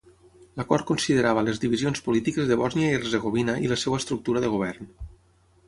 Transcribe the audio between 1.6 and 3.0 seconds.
divisions polítiques de Bòsnia i